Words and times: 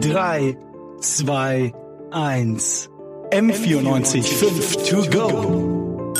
3, 0.00 0.56
2, 1.00 1.72
1. 2.10 2.90
M94 3.32 4.22
5 4.22 4.76
to 4.88 4.96
go. 5.10 6.14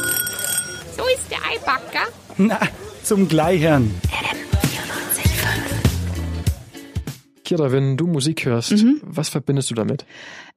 So 0.97 1.03
ist 1.15 1.31
der 1.31 1.39
Eibacker. 1.51 2.09
Na, 2.37 2.61
zum 3.03 3.27
Gleichern. 3.29 3.91
Kira, 7.45 7.71
wenn 7.73 7.97
du 7.97 8.07
Musik 8.07 8.47
hörst, 8.47 8.73
Mhm. 8.73 9.01
was 9.03 9.29
verbindest 9.29 9.71
du 9.71 9.75
damit? 9.75 10.07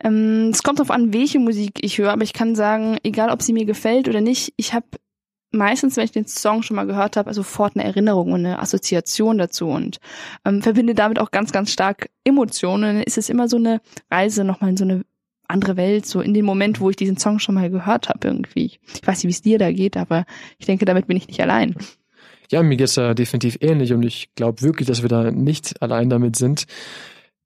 Ähm, 0.04 0.52
es 0.54 0.64
kommt 0.64 0.80
darauf 0.80 0.92
an, 0.92 1.14
welche 1.14 1.38
Musik 1.39 1.80
ich 1.82 1.98
höre, 1.98 2.12
aber 2.14 2.24
ich 2.24 2.32
kann 2.34 2.55
sagen, 2.55 2.98
egal 3.04 3.30
ob 3.30 3.42
sie 3.42 3.52
mir 3.54 3.66
gefällt 3.66 4.08
oder 4.08 4.21
nicht, 4.21 4.54
ich 4.55 4.74
habe 4.74 4.86
meistens, 5.58 5.98
wenn 5.98 6.05
ich 6.05 6.12
den 6.12 6.28
Song 6.28 6.64
schon 6.64 6.76
mal 6.76 6.86
gehört 6.86 7.18
habe, 7.18 7.34
sofort 7.34 7.76
eine 7.76 7.86
Erinnerung 7.86 8.32
und 8.32 8.46
eine 8.46 8.60
Assoziation 8.60 9.38
dazu 9.38 9.68
und 9.68 10.00
ähm, 10.46 10.62
verbinde 10.62 10.96
damit 10.96 11.20
auch 11.20 11.32
ganz, 11.32 11.52
ganz 11.52 11.71
stark 11.71 12.10
Emotionen. 12.24 12.96
Dann 12.96 13.04
ist 13.04 13.18
es 13.18 13.30
immer 13.30 13.48
so 13.48 13.57
eine 13.57 13.82
Reise 14.10 14.43
nochmal 14.43 14.71
in 14.71 14.78
so 14.78 14.86
eine 14.86 15.04
andere 15.48 15.78
Welt, 15.78 16.06
so 16.06 16.21
in 16.21 16.34
den 16.34 16.46
Moment, 16.46 16.79
wo 16.79 16.89
ich 16.89 16.96
diesen 16.96 17.18
Song 17.18 17.39
schon 17.39 17.56
mal 17.56 17.70
gehört 17.70 18.10
habe 18.10 18.28
irgendwie. 18.28 18.79
Ich 18.93 19.06
weiß 19.06 19.18
nicht, 19.18 19.28
wie 19.28 19.32
es 19.32 19.42
dir 19.42 19.57
da 19.57 19.71
geht, 19.71 19.98
aber 19.98 20.25
ich 20.57 20.65
denke, 20.65 20.86
damit 20.86 21.07
bin 21.07 21.18
ich 21.18 21.28
nicht 21.28 21.42
allein. 21.42 21.76
Ja, 22.50 22.64
mir 22.64 22.78
geht's 22.78 22.93
da 22.93 23.14
definitiv 23.14 23.57
ähnlich 23.62 23.93
und 23.93 24.04
ich 24.04 24.34
glaube 24.36 24.62
wirklich, 24.62 24.87
dass 24.87 25.01
wir 25.01 25.10
da 25.10 25.32
nicht 25.32 25.82
allein 25.82 26.10
damit 26.10 26.36
sind. 26.36 26.65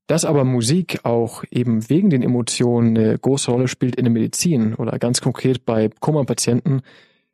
Dass 0.06 0.24
aber 0.24 0.44
Musik 0.44 1.00
auch 1.04 1.44
eben 1.50 1.88
wegen 1.88 2.10
den 2.10 2.22
Emotionen 2.22 2.96
eine 2.96 3.18
große 3.18 3.50
Rolle 3.50 3.68
spielt 3.68 3.96
in 3.96 4.04
der 4.04 4.12
Medizin 4.12 4.74
oder 4.74 4.98
ganz 4.98 5.20
konkret 5.20 5.64
bei 5.64 5.90
Koma-Patienten, 6.00 6.82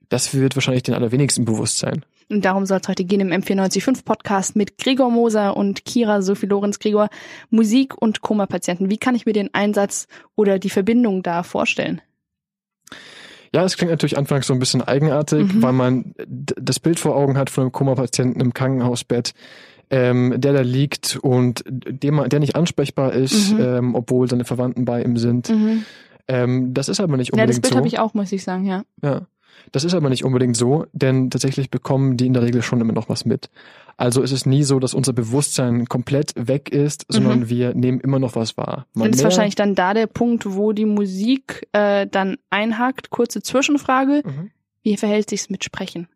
das 0.09 0.35
wird 0.35 0.57
wahrscheinlich 0.57 0.83
den 0.85 0.95
allerwenigsten 0.95 1.45
bewusst 1.45 1.79
sein. 1.79 2.05
Und 2.31 2.45
darum 2.45 2.67
soll 2.67 2.79
es 2.83 2.89
heute 2.89 3.05
gehen 3.05 3.21
im 3.21 3.31
M945 3.31 4.05
Podcast 4.05 4.55
mit 4.57 4.77
Gregor 4.77 5.11
Moser 5.11 5.57
und 5.57 5.85
Kira 5.87 6.21
Sophie 6.21 6.45
Lorenz 6.47 6.79
Gregor. 6.79 7.09
Musik 7.49 7.95
und 8.01 8.21
Koma-Patienten. 8.21 8.91
Wie 8.91 8.99
kann 8.99 9.15
ich 9.15 9.25
mir 9.25 9.33
den 9.33 9.53
Einsatz 9.55 10.09
oder 10.37 10.59
die 10.59 10.69
Verbindung 10.71 11.23
da 11.23 11.43
vorstellen? 11.43 12.03
Ja, 13.55 13.65
es 13.65 13.79
klingt 13.79 13.91
natürlich 13.91 14.19
anfangs 14.19 14.47
so 14.47 14.53
ein 14.53 14.59
bisschen 14.59 14.83
eigenartig, 14.83 15.55
Mhm. 15.55 15.63
weil 15.63 15.73
man 15.73 16.15
das 16.27 16.79
Bild 16.81 17.01
vor 17.01 17.17
Augen 17.17 17.39
hat 17.39 17.49
von 17.49 17.63
einem 17.63 17.73
Koma-Patienten 17.73 18.41
im 18.41 18.53
Krankenhausbett, 18.53 19.33
ähm, 19.91 20.35
der 20.37 20.53
da 20.53 20.61
liegt 20.61 21.17
und 21.23 21.65
dem, 21.67 22.23
der 22.29 22.41
nicht 22.41 22.57
ansprechbar 22.57 23.15
ist, 23.15 23.53
Mhm. 23.55 23.61
ähm, 23.61 23.95
obwohl 23.95 24.29
seine 24.29 24.45
Verwandten 24.45 24.85
bei 24.85 25.03
ihm 25.03 25.17
sind. 25.17 25.51
Ähm, 26.29 26.75
das 26.75 26.91
ist 26.91 27.01
aber 27.01 27.17
nicht 27.17 27.29
Ja, 27.35 27.47
das 27.47 27.57
unbedingt 27.57 27.63
Bild 27.63 27.73
so. 27.73 27.79
habe 27.79 27.89
ich 27.89 27.99
auch, 27.99 28.13
muss 28.13 28.33
ich 28.33 28.45
sagen, 28.45 28.67
ja. 28.67 28.83
Ja. 29.03 29.23
Das 29.73 29.85
ist 29.85 29.95
aber 29.95 30.09
nicht 30.09 30.25
unbedingt 30.25 30.57
so, 30.57 30.87
denn 30.93 31.31
tatsächlich 31.31 31.71
bekommen 31.71 32.17
die 32.17 32.27
in 32.27 32.33
der 32.33 32.43
Regel 32.43 32.63
schon 32.63 32.81
immer 32.81 32.93
noch 32.93 33.09
was 33.09 33.25
mit. 33.25 33.51
Also 33.97 34.23
ist 34.23 34.31
es 34.31 34.47
nie 34.47 34.63
so, 34.63 34.79
dass 34.79 34.95
unser 34.95 35.13
Bewusstsein 35.13 35.87
komplett 35.87 36.33
weg 36.37 36.71
ist, 36.71 37.05
sondern 37.09 37.49
wir 37.49 37.75
nehmen 37.75 37.99
immer 37.99 38.21
noch 38.21 38.37
was 38.37 38.57
wahr. 38.57 38.87
Mal 38.95 39.07
Und 39.07 39.15
ist 39.15 39.25
wahrscheinlich 39.25 39.57
dann 39.57 39.75
da 39.75 39.93
der 39.93 40.07
Punkt, 40.07 40.47
wo 40.47 40.73
die 40.73 40.85
Musik 40.85 41.67
äh, 41.73 42.07
dann 42.07 42.37
einhakt. 42.49 43.11
Kurze 43.11 43.43
Zwischenfrage. 43.43 44.23
Mhm. 44.25 44.51
Wie 44.83 44.97
verhält 44.97 45.31
sich's 45.31 45.51
mit 45.51 45.65
Sprechen? 45.65 46.07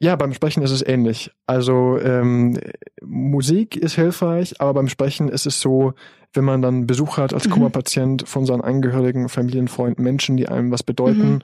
Ja, 0.00 0.14
beim 0.16 0.32
Sprechen 0.32 0.62
ist 0.62 0.70
es 0.70 0.86
ähnlich. 0.86 1.30
Also 1.46 1.98
ähm, 1.98 2.58
Musik 3.02 3.76
ist 3.76 3.94
hilfreich, 3.94 4.60
aber 4.60 4.74
beim 4.74 4.88
Sprechen 4.88 5.28
ist 5.28 5.46
es 5.46 5.60
so, 5.60 5.94
wenn 6.34 6.44
man 6.44 6.62
dann 6.62 6.86
Besuch 6.86 7.16
hat 7.16 7.32
als 7.34 7.46
Mhm. 7.46 7.52
Koma-Patient 7.52 8.28
von 8.28 8.44
seinen 8.46 8.60
Angehörigen, 8.60 9.28
Familienfreunden, 9.28 10.04
Menschen, 10.04 10.36
die 10.36 10.46
einem 10.46 10.70
was 10.70 10.82
bedeuten 10.82 11.34
Mhm. 11.34 11.38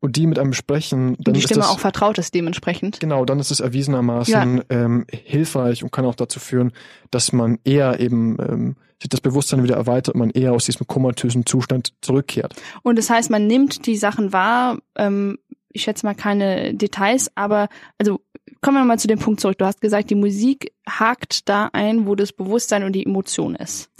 und 0.00 0.16
die 0.16 0.26
mit 0.26 0.38
einem 0.38 0.52
sprechen, 0.52 1.16
dann 1.18 1.34
die 1.34 1.40
ist 1.40 1.46
Stimme 1.46 1.62
das, 1.62 1.70
auch 1.70 1.80
vertraut 1.80 2.18
ist 2.18 2.34
dementsprechend. 2.34 3.00
Genau, 3.00 3.24
dann 3.24 3.40
ist 3.40 3.50
es 3.50 3.60
erwiesenermaßen 3.60 4.62
ähm, 4.70 5.04
hilfreich 5.12 5.82
und 5.82 5.90
kann 5.92 6.04
auch 6.06 6.14
dazu 6.14 6.38
führen, 6.40 6.72
dass 7.10 7.32
man 7.32 7.58
eher 7.64 7.98
eben 8.00 8.36
ähm, 8.40 8.76
sich 9.02 9.08
das 9.10 9.20
Bewusstsein 9.20 9.62
wieder 9.62 9.76
erweitert 9.76 10.14
man 10.16 10.30
eher 10.30 10.52
aus 10.52 10.64
diesem 10.66 10.86
komatösen 10.86 11.44
Zustand 11.46 11.92
zurückkehrt. 12.00 12.54
Und 12.82 12.96
das 12.98 13.10
heißt, 13.10 13.30
man 13.30 13.46
nimmt 13.46 13.86
die 13.86 13.96
Sachen 13.96 14.32
wahr, 14.32 14.78
ähm, 14.96 15.38
ich 15.72 15.82
schätze 15.82 16.06
mal 16.06 16.14
keine 16.14 16.74
Details, 16.74 17.30
aber 17.34 17.68
also 17.98 18.20
kommen 18.60 18.78
wir 18.78 18.84
mal 18.84 18.98
zu 18.98 19.08
dem 19.08 19.18
Punkt 19.18 19.40
zurück. 19.40 19.58
Du 19.58 19.64
hast 19.66 19.80
gesagt, 19.80 20.10
die 20.10 20.14
Musik 20.14 20.72
hakt 20.88 21.48
da 21.48 21.68
ein, 21.72 22.06
wo 22.06 22.14
das 22.14 22.32
Bewusstsein 22.32 22.84
und 22.84 22.92
die 22.92 23.04
Emotion 23.04 23.54
ist. 23.54 23.90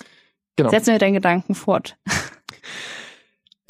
Genau. 0.56 0.70
Setzen 0.70 0.92
wir 0.92 0.98
deinen 0.98 1.14
Gedanken 1.14 1.54
fort. 1.54 1.96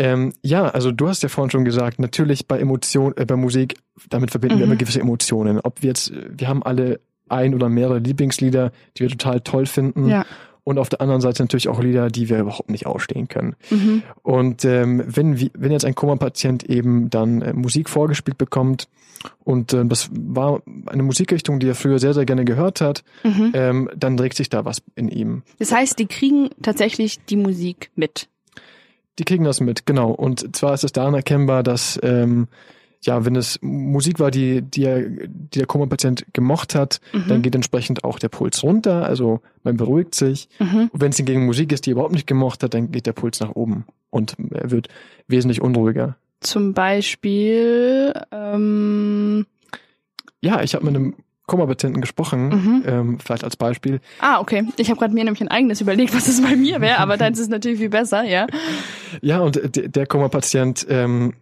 Ähm, 0.00 0.32
ja, 0.42 0.68
also 0.68 0.92
du 0.92 1.08
hast 1.08 1.24
ja 1.24 1.28
vorhin 1.28 1.50
schon 1.50 1.64
gesagt, 1.64 1.98
natürlich 1.98 2.46
bei 2.46 2.60
Emotion, 2.60 3.16
äh, 3.16 3.24
bei 3.26 3.34
Musik, 3.34 3.74
damit 4.08 4.30
verbinden 4.30 4.58
wir 4.58 4.66
Mhm. 4.66 4.72
immer 4.72 4.78
gewisse 4.78 5.00
Emotionen. 5.00 5.58
Ob 5.60 5.82
wir 5.82 5.88
jetzt, 5.88 6.12
äh, 6.12 6.28
wir 6.30 6.46
haben 6.48 6.62
alle 6.62 7.00
ein 7.28 7.52
oder 7.54 7.68
mehrere 7.68 7.98
Lieblingslieder, 7.98 8.70
die 8.96 9.00
wir 9.02 9.08
total 9.10 9.40
toll 9.40 9.66
finden. 9.66 10.08
Ja. 10.08 10.24
Und 10.68 10.78
auf 10.78 10.90
der 10.90 11.00
anderen 11.00 11.22
Seite 11.22 11.42
natürlich 11.42 11.68
auch 11.68 11.80
Lieder, 11.80 12.10
die 12.10 12.28
wir 12.28 12.38
überhaupt 12.40 12.68
nicht 12.68 12.84
ausstehen 12.84 13.26
können. 13.28 13.56
Mhm. 13.70 14.02
Und 14.22 14.66
ähm, 14.66 15.02
wenn, 15.06 15.40
wie- 15.40 15.50
wenn 15.54 15.72
jetzt 15.72 15.86
ein 15.86 15.94
Koma-Patient 15.94 16.62
eben 16.64 17.08
dann 17.08 17.40
äh, 17.40 17.54
Musik 17.54 17.88
vorgespielt 17.88 18.36
bekommt 18.36 18.86
und 19.44 19.72
äh, 19.72 19.86
das 19.86 20.10
war 20.12 20.60
eine 20.84 21.02
Musikrichtung, 21.02 21.58
die 21.58 21.68
er 21.68 21.74
früher 21.74 21.98
sehr, 21.98 22.12
sehr 22.12 22.26
gerne 22.26 22.44
gehört 22.44 22.82
hat, 22.82 23.02
Mhm. 23.24 23.52
ähm, 23.54 23.90
dann 23.96 24.18
regt 24.18 24.36
sich 24.36 24.50
da 24.50 24.66
was 24.66 24.82
in 24.94 25.08
ihm. 25.08 25.42
Das 25.58 25.72
heißt, 25.72 25.98
die 25.98 26.04
kriegen 26.06 26.50
tatsächlich 26.60 27.24
die 27.24 27.36
Musik 27.36 27.90
mit. 27.96 28.28
Die 29.18 29.24
kriegen 29.24 29.44
das 29.44 29.60
mit, 29.62 29.86
genau. 29.86 30.10
Und 30.10 30.54
zwar 30.54 30.74
ist 30.74 30.84
es 30.84 30.92
daran 30.92 31.14
erkennbar, 31.14 31.62
dass 31.62 31.98
ähm, 32.02 32.46
ja, 33.02 33.24
wenn 33.24 33.36
es 33.36 33.58
Musik 33.62 34.18
war, 34.18 34.30
die, 34.30 34.60
die, 34.62 34.84
er, 34.84 35.02
die 35.02 35.58
der 35.58 35.66
Koma-Patient 35.66 36.26
gemocht 36.32 36.74
hat, 36.74 37.00
Mhm. 37.12 37.24
dann 37.28 37.42
geht 37.42 37.54
entsprechend 37.54 38.02
auch 38.04 38.18
der 38.18 38.28
Puls 38.28 38.62
runter, 38.62 39.04
also 39.06 39.40
man 39.62 39.76
beruhigt 39.76 40.14
sich. 40.14 40.48
Mhm. 40.58 40.90
Wenn 40.92 41.10
es 41.10 41.16
hingegen 41.16 41.46
Musik 41.46 41.72
ist, 41.72 41.86
die 41.86 41.90
er 41.90 41.92
überhaupt 41.92 42.12
nicht 42.14 42.26
gemocht 42.26 42.62
hat, 42.62 42.74
dann 42.74 42.90
geht 42.90 43.06
der 43.06 43.12
Puls 43.12 43.38
nach 43.40 43.50
oben 43.54 43.84
und 44.10 44.34
er 44.52 44.70
wird 44.70 44.88
wesentlich 45.28 45.60
unruhiger. 45.62 46.16
Zum 46.40 46.72
Beispiel, 46.74 48.14
ähm, 48.32 49.46
Ja, 50.40 50.62
ich 50.62 50.74
habe 50.74 50.84
mit 50.86 50.94
einem 50.94 51.14
Koma-Patienten 51.46 52.00
gesprochen, 52.00 52.48
Mhm. 52.48 52.82
ähm, 52.86 53.18
vielleicht 53.20 53.42
als 53.42 53.56
Beispiel. 53.56 54.00
ah, 54.20 54.38
okay. 54.40 54.66
Ich 54.76 54.90
habe 54.90 54.98
gerade 55.00 55.14
mir 55.14 55.24
nämlich 55.24 55.40
ein 55.40 55.48
eigenes 55.48 55.80
überlegt, 55.80 56.14
was 56.14 56.28
es 56.28 56.42
bei 56.42 56.54
mir 56.56 56.80
wäre, 56.80 56.98
aber 56.98 57.16
deins 57.16 57.38
ist 57.38 57.50
natürlich 57.50 57.78
viel 57.78 57.88
besser, 57.88 58.22
ja. 58.24 58.46
Ja, 59.22 59.40
und 59.40 59.56
der, 59.76 59.88
der 59.88 60.06
Koma-Patient, 60.06 60.86
ähm, 60.90 61.32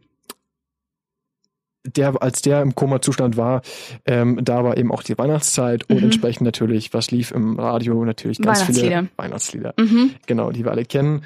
der, 1.86 2.22
als 2.22 2.42
der 2.42 2.62
im 2.62 2.74
Koma-Zustand 2.74 3.36
war, 3.36 3.62
ähm, 4.06 4.38
da 4.42 4.64
war 4.64 4.76
eben 4.76 4.90
auch 4.92 5.02
die 5.02 5.16
Weihnachtszeit 5.16 5.88
und 5.88 5.98
Mhm. 5.98 6.04
entsprechend 6.04 6.42
natürlich, 6.44 6.92
was 6.94 7.10
lief 7.10 7.30
im 7.30 7.58
Radio, 7.58 8.04
natürlich 8.04 8.40
ganz 8.40 8.62
viele 8.62 8.78
Weihnachtslieder. 8.82 9.08
Weihnachtslieder. 9.16 9.74
Mhm. 9.78 10.10
Genau, 10.26 10.50
die 10.52 10.64
wir 10.64 10.70
alle 10.72 10.84
kennen. 10.84 11.22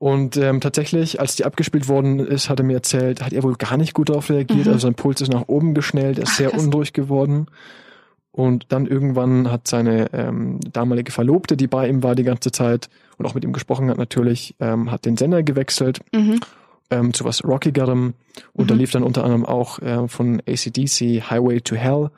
Und 0.00 0.36
ähm, 0.36 0.60
tatsächlich, 0.60 1.20
als 1.20 1.34
die 1.34 1.44
abgespielt 1.44 1.88
worden 1.88 2.20
ist, 2.20 2.48
hat 2.48 2.60
er 2.60 2.64
mir 2.64 2.74
erzählt, 2.74 3.20
hat 3.22 3.32
er 3.32 3.42
wohl 3.42 3.56
gar 3.56 3.76
nicht 3.76 3.94
gut 3.94 4.08
darauf 4.10 4.30
reagiert. 4.30 4.66
Mhm. 4.66 4.72
Also 4.72 4.86
sein 4.86 4.94
Puls 4.94 5.20
ist 5.20 5.32
nach 5.32 5.48
oben 5.48 5.74
geschnellt, 5.74 6.18
er 6.18 6.22
ist 6.24 6.30
Ach, 6.32 6.36
sehr 6.36 6.50
krass. 6.50 6.62
unruhig 6.64 6.92
geworden. 6.92 7.46
Und 8.30 8.66
dann 8.68 8.86
irgendwann 8.86 9.50
hat 9.50 9.66
seine 9.66 10.12
ähm, 10.12 10.60
damalige 10.72 11.10
Verlobte, 11.10 11.56
die 11.56 11.66
bei 11.66 11.88
ihm 11.88 12.04
war 12.04 12.14
die 12.14 12.22
ganze 12.22 12.52
Zeit 12.52 12.88
und 13.16 13.26
auch 13.26 13.34
mit 13.34 13.42
ihm 13.42 13.52
gesprochen 13.52 13.90
hat 13.90 13.98
natürlich, 13.98 14.54
ähm, 14.60 14.92
hat 14.92 15.04
den 15.06 15.16
Sender 15.16 15.42
gewechselt 15.42 16.00
Mhm. 16.14 16.38
Ähm, 16.90 17.12
zu 17.14 17.24
was 17.24 17.44
Rockigerem. 17.44 18.14
Und 18.52 18.70
da 18.70 18.74
Mhm. 18.74 18.80
lief 18.80 18.90
dann 18.92 19.02
unter 19.02 19.24
anderem 19.24 19.44
auch 19.44 19.78
äh, 19.80 20.08
von 20.08 20.40
ACDC 20.46 21.22
Highway 21.30 21.60
to 21.60 21.76
Hell. 21.76 22.10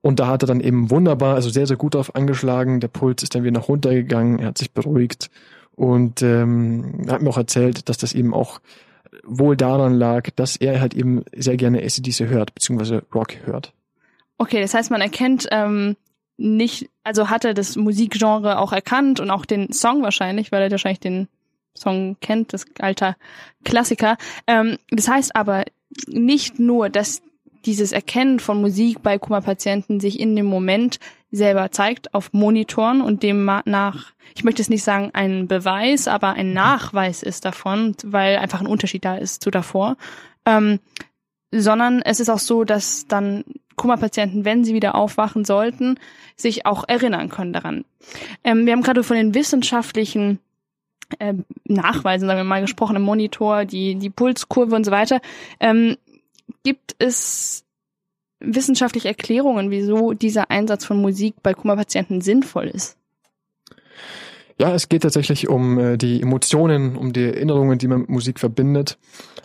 Und 0.00 0.20
da 0.20 0.28
hat 0.28 0.42
er 0.44 0.46
dann 0.46 0.60
eben 0.60 0.90
wunderbar, 0.90 1.34
also 1.34 1.50
sehr, 1.50 1.66
sehr 1.66 1.76
gut 1.76 1.94
drauf 1.94 2.14
angeschlagen. 2.14 2.80
Der 2.80 2.88
Puls 2.88 3.22
ist 3.22 3.34
dann 3.34 3.42
wieder 3.42 3.58
nach 3.58 3.68
runtergegangen, 3.68 4.38
er 4.38 4.48
hat 4.48 4.58
sich 4.58 4.70
beruhigt 4.72 5.28
und 5.74 6.22
ähm, 6.22 7.04
er 7.06 7.14
hat 7.14 7.22
mir 7.22 7.30
auch 7.30 7.36
erzählt, 7.36 7.88
dass 7.88 7.98
das 7.98 8.12
eben 8.12 8.32
auch 8.32 8.60
wohl 9.24 9.56
daran 9.56 9.94
lag, 9.94 10.28
dass 10.36 10.56
er 10.56 10.80
halt 10.80 10.94
eben 10.94 11.24
sehr 11.34 11.56
gerne 11.56 11.82
ACDC 11.82 12.28
hört, 12.28 12.54
beziehungsweise 12.54 13.02
Rock 13.14 13.34
hört. 13.44 13.72
Okay, 14.38 14.60
das 14.60 14.72
heißt, 14.74 14.90
man 14.90 15.00
erkennt 15.00 15.48
ähm, 15.50 15.96
nicht, 16.36 16.88
also 17.02 17.28
hat 17.28 17.44
er 17.44 17.54
das 17.54 17.74
Musikgenre 17.76 18.58
auch 18.58 18.72
erkannt 18.72 19.18
und 19.18 19.30
auch 19.30 19.44
den 19.44 19.72
Song 19.72 20.02
wahrscheinlich, 20.02 20.52
weil 20.52 20.62
er 20.62 20.70
wahrscheinlich 20.70 21.00
den 21.00 21.26
Song 21.80 22.16
kennt, 22.20 22.52
das 22.52 22.64
alter 22.78 23.16
Klassiker. 23.64 24.16
Ähm, 24.46 24.78
das 24.90 25.08
heißt 25.08 25.34
aber 25.34 25.64
nicht 26.06 26.58
nur, 26.58 26.88
dass 26.90 27.22
dieses 27.64 27.92
Erkennen 27.92 28.40
von 28.40 28.60
Musik 28.60 29.02
bei 29.02 29.18
Koma-Patienten 29.18 30.00
sich 30.00 30.20
in 30.20 30.36
dem 30.36 30.46
Moment 30.46 30.98
selber 31.30 31.70
zeigt 31.70 32.14
auf 32.14 32.32
Monitoren 32.32 33.00
und 33.00 33.22
dem 33.22 33.44
nach, 33.44 34.12
ich 34.34 34.44
möchte 34.44 34.62
es 34.62 34.70
nicht 34.70 34.84
sagen 34.84 35.10
ein 35.12 35.48
Beweis, 35.48 36.08
aber 36.08 36.32
ein 36.32 36.52
Nachweis 36.52 37.22
ist 37.22 37.44
davon, 37.44 37.94
weil 38.04 38.38
einfach 38.38 38.60
ein 38.60 38.66
Unterschied 38.66 39.04
da 39.04 39.16
ist 39.16 39.42
zu 39.42 39.50
davor, 39.50 39.96
ähm, 40.46 40.80
sondern 41.52 42.00
es 42.02 42.20
ist 42.20 42.30
auch 42.30 42.38
so, 42.38 42.64
dass 42.64 43.06
dann 43.06 43.44
Koma-Patienten, 43.76 44.44
wenn 44.44 44.64
sie 44.64 44.74
wieder 44.74 44.94
aufwachen 44.94 45.44
sollten, 45.44 45.98
sich 46.36 46.66
auch 46.66 46.84
erinnern 46.88 47.28
können 47.28 47.52
daran. 47.52 47.84
Ähm, 48.44 48.66
wir 48.66 48.72
haben 48.72 48.82
gerade 48.82 49.04
von 49.04 49.16
den 49.16 49.34
wissenschaftlichen 49.34 50.38
äh, 51.18 51.34
Nachweisen, 51.64 52.26
sagen 52.26 52.38
wir 52.38 52.44
mal, 52.44 52.60
gesprochen 52.60 52.96
im 52.96 53.02
Monitor, 53.02 53.64
die, 53.64 53.94
die 53.96 54.10
Pulskurve 54.10 54.74
und 54.74 54.84
so 54.84 54.90
weiter. 54.90 55.20
Ähm, 55.60 55.96
gibt 56.64 56.94
es 56.98 57.64
wissenschaftliche 58.40 59.08
Erklärungen, 59.08 59.70
wieso 59.70 60.12
dieser 60.12 60.50
Einsatz 60.50 60.84
von 60.84 61.00
Musik 61.00 61.34
bei 61.42 61.54
Koma-Patienten 61.54 62.20
sinnvoll 62.20 62.68
ist? 62.68 62.96
Ja, 64.60 64.74
es 64.74 64.88
geht 64.88 65.02
tatsächlich 65.02 65.48
um 65.48 65.78
äh, 65.78 65.96
die 65.96 66.20
Emotionen, 66.20 66.96
um 66.96 67.12
die 67.12 67.24
Erinnerungen, 67.24 67.78
die 67.78 67.86
man 67.86 68.00
mit 68.00 68.08
Musik 68.10 68.40
verbindet. 68.40 68.98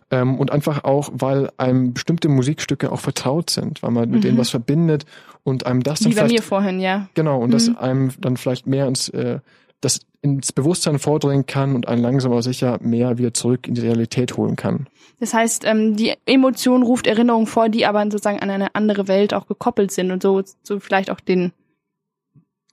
Ähm, 0.09 0.39
und 0.39 0.51
einfach 0.51 0.83
auch, 0.83 1.11
weil 1.13 1.49
einem 1.57 1.93
bestimmte 1.93 2.29
Musikstücke 2.29 2.91
auch 2.91 2.99
vertraut 2.99 3.49
sind, 3.49 3.83
weil 3.83 3.91
man 3.91 4.09
mit 4.09 4.19
Mhm. 4.19 4.21
denen 4.21 4.37
was 4.37 4.49
verbindet 4.49 5.05
und 5.43 5.65
einem 5.67 5.83
das 5.83 5.99
dann 5.99 6.11
Wie 6.11 6.15
bei 6.15 6.21
vielleicht 6.21 6.35
mir 6.35 6.43
vorhin, 6.43 6.79
ja. 6.79 7.09
Genau, 7.13 7.39
und 7.39 7.51
das 7.51 7.69
Mhm. 7.69 7.77
einem 7.77 8.11
dann 8.19 8.37
vielleicht 8.37 8.65
mehr 8.65 8.87
ins, 8.87 9.09
äh, 9.09 9.39
das 9.83 10.01
ins 10.21 10.53
Bewusstsein 10.53 10.99
vordringen 10.99 11.45
kann 11.45 11.75
und 11.75 11.87
einen 11.87 12.01
langsam 12.01 12.31
aber 12.31 12.41
sicher 12.41 12.79
mehr 12.81 13.17
wieder 13.17 13.33
zurück 13.33 13.67
in 13.67 13.75
die 13.75 13.81
Realität 13.81 14.37
holen 14.37 14.55
kann. 14.55 14.87
Das 15.19 15.33
heißt, 15.33 15.65
ähm, 15.65 15.95
die 15.95 16.13
Emotion 16.25 16.83
ruft 16.83 17.07
Erinnerungen 17.07 17.47
vor, 17.47 17.69
die 17.69 17.85
aber 17.85 18.03
sozusagen 18.03 18.39
an 18.39 18.49
eine 18.49 18.73
andere 18.75 19.07
Welt 19.07 19.33
auch 19.33 19.47
gekoppelt 19.47 19.91
sind 19.91 20.11
und 20.11 20.23
so, 20.23 20.41
so 20.63 20.79
vielleicht 20.79 21.11
auch 21.11 21.19
den, 21.19 21.51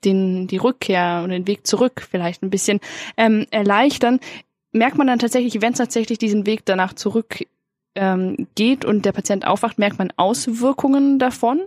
den, 0.05 0.47
die 0.47 0.57
Rückkehr 0.57 1.23
und 1.25 1.31
den 1.31 1.47
Weg 1.47 1.67
zurück 1.67 2.07
vielleicht 2.09 2.43
ein 2.43 2.51
bisschen 2.51 2.81
ähm, 3.17 3.47
erleichtern. 3.51 4.21
Merkt 4.73 4.97
man 4.97 5.09
dann 5.09 5.19
tatsächlich, 5.19 5.61
wenn 5.61 5.73
es 5.73 5.79
tatsächlich 5.79 6.19
diesen 6.19 6.47
Weg 6.47 6.65
danach 6.65 6.93
zurück 6.93 7.45
ähm, 7.97 8.47
geht 8.55 8.85
und 8.85 9.05
der 9.05 9.13
Patient 9.13 9.47
aufwacht, 9.47 9.79
merkt 9.79 9.99
man 9.99 10.13
Auswirkungen 10.17 11.19
davon, 11.19 11.63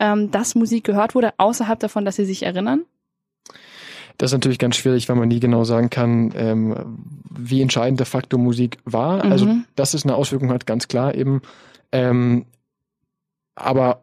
ähm, 0.00 0.32
dass 0.32 0.56
Musik 0.56 0.82
gehört 0.82 1.14
wurde, 1.14 1.32
außerhalb 1.38 1.78
davon, 1.78 2.04
dass 2.04 2.16
sie 2.16 2.24
sich 2.24 2.42
erinnern? 2.42 2.84
Das 4.18 4.30
ist 4.30 4.34
natürlich 4.34 4.58
ganz 4.58 4.76
schwierig, 4.76 5.08
weil 5.08 5.16
man 5.16 5.28
nie 5.28 5.40
genau 5.40 5.64
sagen 5.64 5.90
kann, 5.90 6.32
ähm, 6.36 6.76
wie 7.30 7.60
entscheidend 7.60 7.98
der 7.98 8.06
Faktor 8.06 8.38
Musik 8.38 8.78
war. 8.84 9.24
Mhm. 9.24 9.32
Also, 9.32 9.48
dass 9.74 9.94
es 9.94 10.04
eine 10.04 10.14
Auswirkung 10.14 10.50
hat, 10.50 10.66
ganz 10.66 10.86
klar 10.88 11.14
eben. 11.14 11.42
Ähm, 11.90 12.46
aber 13.56 14.02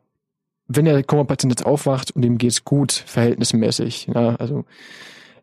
wenn 0.67 0.85
der 0.85 1.03
Koma-Patient 1.03 1.51
jetzt 1.51 1.65
aufwacht 1.65 2.11
und 2.11 2.23
ihm 2.23 2.37
geht's 2.37 2.63
gut, 2.63 2.91
verhältnismäßig, 2.91 4.07
ja, 4.13 4.35
also 4.35 4.65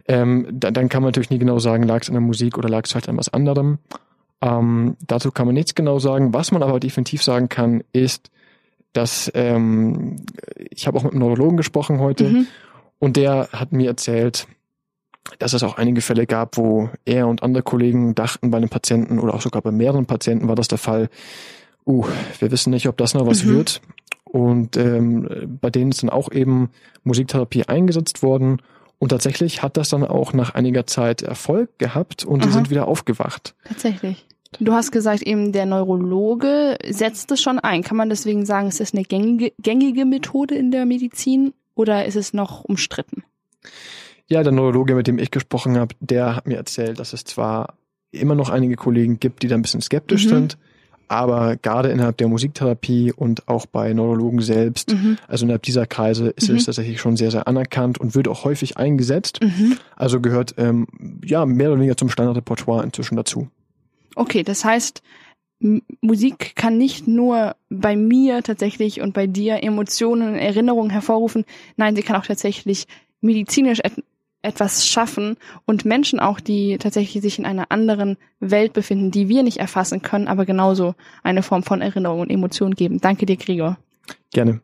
ähm, 0.07 0.47
da, 0.51 0.71
dann 0.71 0.89
kann 0.89 1.03
man 1.03 1.09
natürlich 1.09 1.31
nie 1.31 1.39
genau 1.39 1.59
sagen, 1.59 1.83
lag 1.83 2.03
es 2.03 2.09
an 2.09 2.15
der 2.15 2.23
Musik 2.23 2.57
oder 2.57 2.69
lag 2.69 2.85
es 2.85 2.93
vielleicht 2.93 3.11
an 3.11 3.19
was 3.19 3.29
anderem. 3.33 3.79
Ähm, 4.41 4.97
dazu 5.07 5.31
kann 5.33 5.47
man 5.47 5.55
nichts 5.55 5.75
genau 5.75 5.99
sagen. 5.99 6.33
Was 6.33 6.51
man 6.53 6.63
aber 6.63 6.81
definitiv 6.81 7.23
sagen 7.23 7.49
kann, 7.49 7.83
ist, 7.93 8.31
dass 8.95 9.31
ähm, 9.35 10.17
ich 10.71 10.87
habe 10.87 10.97
auch 10.99 11.03
mit 11.03 11.13
einem 11.13 11.21
Neurologen 11.21 11.57
gesprochen 11.59 11.99
heute 12.01 12.25
Mhm. 12.25 12.47
und 12.99 13.17
der 13.17 13.49
hat 13.53 13.73
mir 13.73 13.89
erzählt, 13.89 14.47
dass 15.39 15.53
es 15.53 15.63
auch 15.63 15.77
einige 15.77 16.01
Fälle 16.01 16.27
gab, 16.27 16.57
wo 16.57 16.91
er 17.05 17.29
und 17.29 17.43
andere 17.43 17.63
Kollegen 17.63 18.15
dachten 18.15 18.51
bei 18.51 18.59
einem 18.59 18.69
Patienten 18.69 19.19
oder 19.19 19.35
auch 19.35 19.41
sogar 19.41 19.63
bei 19.63 19.71
mehreren 19.71 20.07
Patienten 20.07 20.49
war 20.49 20.57
das 20.57 20.69
der 20.69 20.79
Fall, 20.79 21.09
uh, 21.87 22.05
wir 22.39 22.51
wissen 22.51 22.71
nicht, 22.71 22.89
ob 22.89 22.97
das 22.97 23.15
noch 23.15 23.27
was 23.27 23.45
Mhm. 23.45 23.49
wird. 23.51 23.81
Und 24.25 24.77
ähm, 24.77 25.59
bei 25.61 25.71
denen 25.71 25.91
ist 25.91 26.03
dann 26.03 26.11
auch 26.11 26.31
eben 26.31 26.71
Musiktherapie 27.03 27.65
eingesetzt 27.65 28.23
worden. 28.23 28.61
Und 28.99 29.11
tatsächlich 29.11 29.63
hat 29.63 29.77
das 29.77 29.89
dann 29.89 30.05
auch 30.05 30.33
nach 30.33 30.55
einiger 30.55 30.87
Zeit 30.87 31.23
Erfolg 31.23 31.79
gehabt 31.79 32.25
und 32.25 32.45
die 32.45 32.49
Aha. 32.49 32.55
sind 32.55 32.71
wieder 32.71 32.89
aufgewacht. 32.89 33.55
Tatsächlich. 33.67 34.27
Du 34.61 34.73
hast 34.73 34.93
gesagt, 34.93 35.23
eben 35.23 35.53
der 35.53 35.67
Neurologe 35.67 36.79
setzt 36.89 37.31
es 37.31 37.41
schon 37.41 37.59
ein. 37.59 37.83
Kann 37.83 37.97
man 37.97 38.09
deswegen 38.09 38.45
sagen, 38.45 38.69
ist 38.69 38.81
das 38.81 38.93
eine 38.93 39.05
gängige, 39.05 39.53
gängige 39.61 40.05
Methode 40.05 40.55
in 40.55 40.71
der 40.71 40.85
Medizin 40.85 41.53
oder 41.75 42.07
ist 42.07 42.17
es 42.17 42.33
noch 42.33 42.65
umstritten? 42.65 43.23
Ja, 44.31 44.43
der 44.43 44.53
Neurologe, 44.53 44.95
mit 44.95 45.07
dem 45.07 45.19
ich 45.19 45.31
gesprochen 45.31 45.79
habe, 45.79 45.95
der 46.01 46.37
hat 46.37 46.47
mir 46.47 46.57
erzählt, 46.57 46.99
dass 46.99 47.13
es 47.13 47.25
zwar 47.25 47.75
immer 48.11 48.35
noch 48.35 48.51
einige 48.51 48.77
Kollegen 48.77 49.19
gibt, 49.21 49.43
die 49.43 49.49
da 49.49 49.55
ein 49.55 49.63
bisschen 49.63 49.81
skeptisch 49.81 50.27
Mhm. 50.27 50.29
sind, 50.29 50.59
aber 51.09 51.57
gerade 51.57 51.89
innerhalb 51.89 52.19
der 52.19 52.29
Musiktherapie 52.29 53.13
und 53.13 53.49
auch 53.49 53.65
bei 53.65 53.93
Neurologen 53.95 54.43
selbst, 54.43 54.93
Mhm. 54.93 55.17
also 55.27 55.47
innerhalb 55.47 55.63
dieser 55.63 55.87
Kreise, 55.87 56.29
ist 56.29 56.51
Mhm. 56.51 56.57
es 56.57 56.65
tatsächlich 56.67 57.01
schon 57.01 57.17
sehr, 57.17 57.31
sehr 57.31 57.49
anerkannt 57.49 57.99
und 57.99 58.15
wird 58.15 58.29
auch 58.29 58.45
häufig 58.45 58.77
eingesetzt. 58.77 59.41
Mhm. 59.43 59.79
Also 59.97 60.21
gehört 60.21 60.55
ähm, 60.59 60.87
ja 61.25 61.47
mehr 61.47 61.69
oder 61.71 61.79
weniger 61.79 61.97
zum 61.97 62.11
Standardrepertoire 62.11 62.85
inzwischen 62.85 63.17
dazu. 63.17 63.49
Okay, 64.15 64.43
das 64.43 64.65
heißt, 64.65 65.03
Musik 66.03 66.55
kann 66.55 66.77
nicht 66.79 67.09
nur 67.09 67.57
bei 67.69 67.97
mir 67.97 68.43
tatsächlich 68.43 69.01
und 69.01 69.13
bei 69.15 69.27
dir 69.27 69.63
Emotionen, 69.63 70.35
Erinnerungen 70.37 70.91
hervorrufen. 70.91 71.45
Nein, 71.77 71.97
sie 71.97 72.03
kann 72.03 72.17
auch 72.17 72.27
tatsächlich 72.27 72.87
medizinisch 73.21 73.81
etwas 74.43 74.87
schaffen 74.87 75.37
und 75.67 75.85
Menschen 75.85 76.21
auch, 76.21 76.41
die 76.41 76.79
tatsächlich 76.79 77.23
sich 77.23 77.39
in 77.39 77.47
einer 77.47 77.71
anderen 77.71 78.17
Welt 78.41 78.73
befinden, 78.73 79.11
die 79.11 79.29
wir 79.29 79.43
nicht 79.43 79.59
erfassen 79.59 80.03
können, 80.03 80.29
aber 80.29 80.45
genauso 80.47 80.95
eine 81.23 81.43
Form 81.43 81.63
von 81.63 81.81
Erinnerung 81.81 82.21
und 82.21 82.31
Emotion 82.31 82.75
geben. 82.75 83.01
Danke 83.01 83.27
dir, 83.27 83.37
Gregor. 83.37 83.79
Gerne. 84.33 84.61